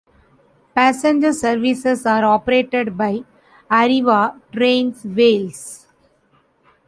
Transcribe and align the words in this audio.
Passenger 0.73 1.31
services 1.31 2.07
are 2.07 2.25
operated 2.25 2.97
by 2.97 3.19
Arriva 3.69 4.41
Trains 4.51 5.05
Wales. 5.05 5.85